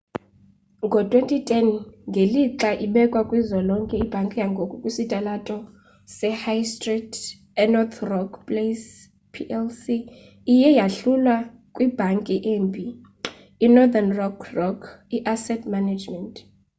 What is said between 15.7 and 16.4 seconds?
management.